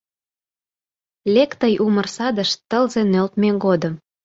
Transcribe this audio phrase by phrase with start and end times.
[1.33, 3.93] Лек тый умыр садыш Тылзе нӧлтмӧ годым.